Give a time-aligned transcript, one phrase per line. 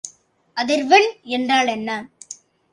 [0.57, 1.09] அதிர்வெண்
[1.29, 1.89] என்றால் என்ன?